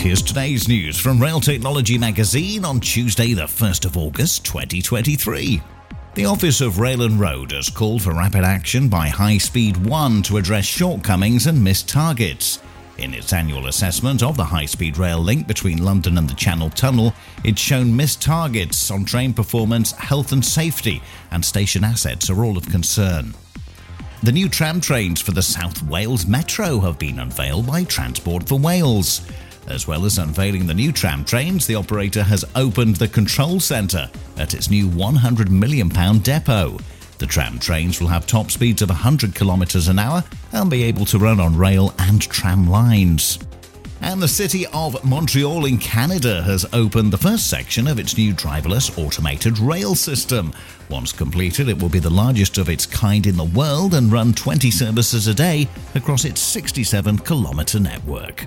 here's 0.00 0.22
today's 0.22 0.66
news 0.66 0.98
from 0.98 1.20
Rail 1.20 1.40
Technology 1.40 1.98
Magazine 1.98 2.64
on 2.64 2.80
Tuesday, 2.80 3.34
the 3.34 3.42
1st 3.42 3.84
of 3.84 3.98
August 3.98 4.46
2023. 4.46 5.60
The 6.14 6.24
Office 6.24 6.62
of 6.62 6.78
Rail 6.78 7.02
and 7.02 7.20
Road 7.20 7.52
has 7.52 7.68
called 7.68 8.00
for 8.00 8.14
rapid 8.14 8.42
action 8.42 8.88
by 8.88 9.08
High 9.08 9.36
Speed 9.36 9.76
1 9.76 10.22
to 10.22 10.38
address 10.38 10.64
shortcomings 10.64 11.46
and 11.46 11.62
missed 11.62 11.90
targets. 11.90 12.60
In 12.96 13.12
its 13.12 13.34
annual 13.34 13.66
assessment 13.66 14.22
of 14.22 14.38
the 14.38 14.44
high 14.44 14.64
speed 14.64 14.96
rail 14.96 15.18
link 15.18 15.46
between 15.46 15.84
London 15.84 16.16
and 16.16 16.30
the 16.30 16.34
Channel 16.34 16.70
Tunnel, 16.70 17.12
it's 17.44 17.60
shown 17.60 17.94
missed 17.94 18.22
targets 18.22 18.90
on 18.90 19.04
train 19.04 19.34
performance, 19.34 19.92
health 19.92 20.32
and 20.32 20.42
safety, 20.42 21.02
and 21.30 21.44
station 21.44 21.84
assets 21.84 22.30
are 22.30 22.42
all 22.42 22.56
of 22.56 22.66
concern. 22.70 23.34
The 24.22 24.32
new 24.32 24.48
tram 24.48 24.80
trains 24.80 25.20
for 25.20 25.32
the 25.32 25.42
South 25.42 25.82
Wales 25.82 26.24
Metro 26.26 26.80
have 26.80 26.98
been 26.98 27.18
unveiled 27.18 27.66
by 27.66 27.84
Transport 27.84 28.48
for 28.48 28.58
Wales. 28.58 29.20
As 29.70 29.86
well 29.86 30.04
as 30.04 30.18
unveiling 30.18 30.66
the 30.66 30.74
new 30.74 30.90
tram 30.90 31.24
trains, 31.24 31.64
the 31.64 31.76
operator 31.76 32.24
has 32.24 32.44
opened 32.56 32.96
the 32.96 33.06
control 33.06 33.60
centre 33.60 34.10
at 34.36 34.52
its 34.52 34.68
new 34.68 34.88
£100 34.88 35.48
million 35.48 35.88
depot. 36.18 36.76
The 37.18 37.26
tram 37.26 37.58
trains 37.60 38.00
will 38.00 38.08
have 38.08 38.26
top 38.26 38.50
speeds 38.50 38.82
of 38.82 38.88
100 38.88 39.32
kilometres 39.32 39.86
an 39.86 40.00
hour 40.00 40.24
and 40.52 40.68
be 40.68 40.82
able 40.82 41.04
to 41.06 41.20
run 41.20 41.38
on 41.38 41.56
rail 41.56 41.94
and 42.00 42.20
tram 42.20 42.68
lines. 42.68 43.38
And 44.00 44.20
the 44.20 44.26
city 44.26 44.66
of 44.72 45.04
Montreal 45.04 45.66
in 45.66 45.78
Canada 45.78 46.42
has 46.42 46.66
opened 46.72 47.12
the 47.12 47.18
first 47.18 47.48
section 47.48 47.86
of 47.86 48.00
its 48.00 48.16
new 48.16 48.34
driverless 48.34 48.98
automated 48.98 49.58
rail 49.60 49.94
system. 49.94 50.52
Once 50.88 51.12
completed, 51.12 51.68
it 51.68 51.80
will 51.80 51.90
be 51.90 52.00
the 52.00 52.10
largest 52.10 52.58
of 52.58 52.68
its 52.68 52.86
kind 52.86 53.24
in 53.24 53.36
the 53.36 53.44
world 53.44 53.94
and 53.94 54.10
run 54.10 54.32
20 54.32 54.68
services 54.70 55.28
a 55.28 55.34
day 55.34 55.68
across 55.94 56.24
its 56.24 56.40
67 56.40 57.18
kilometre 57.18 57.78
network. 57.78 58.46